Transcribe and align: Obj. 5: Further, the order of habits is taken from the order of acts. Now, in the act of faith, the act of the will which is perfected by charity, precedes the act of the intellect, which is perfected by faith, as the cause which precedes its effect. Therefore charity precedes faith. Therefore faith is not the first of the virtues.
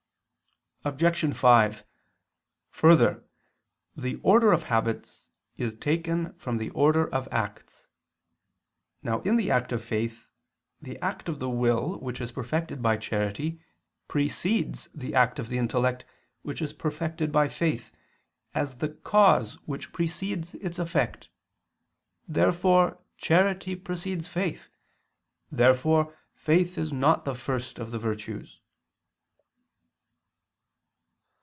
Obj. 0.83 1.31
5: 1.35 1.83
Further, 2.71 3.23
the 3.95 4.15
order 4.23 4.51
of 4.51 4.63
habits 4.63 5.29
is 5.55 5.75
taken 5.75 6.33
from 6.39 6.57
the 6.57 6.71
order 6.71 7.07
of 7.07 7.27
acts. 7.31 7.85
Now, 9.03 9.21
in 9.21 9.35
the 9.35 9.51
act 9.51 9.71
of 9.71 9.85
faith, 9.85 10.25
the 10.81 10.97
act 10.99 11.29
of 11.29 11.37
the 11.37 11.51
will 11.51 11.99
which 11.99 12.19
is 12.19 12.31
perfected 12.31 12.81
by 12.81 12.97
charity, 12.97 13.61
precedes 14.07 14.89
the 14.91 15.13
act 15.13 15.37
of 15.37 15.49
the 15.49 15.59
intellect, 15.59 16.03
which 16.41 16.63
is 16.63 16.73
perfected 16.73 17.31
by 17.31 17.47
faith, 17.47 17.91
as 18.55 18.77
the 18.77 18.89
cause 18.89 19.59
which 19.67 19.93
precedes 19.93 20.55
its 20.55 20.79
effect. 20.79 21.29
Therefore 22.27 22.97
charity 23.19 23.75
precedes 23.75 24.27
faith. 24.27 24.67
Therefore 25.51 26.17
faith 26.33 26.75
is 26.79 26.91
not 26.91 27.23
the 27.23 27.35
first 27.35 27.77
of 27.77 27.91
the 27.91 27.99
virtues. 27.99 28.57